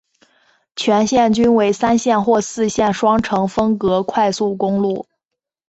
[0.75, 5.05] 全线均为三线或四线双程分隔快速公路。